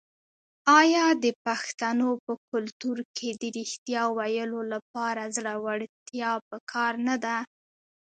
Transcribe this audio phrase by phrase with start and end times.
[0.79, 7.37] آیا د پښتنو په کلتور کې د ریښتیا ویلو لپاره زړورتیا پکار نه ده؟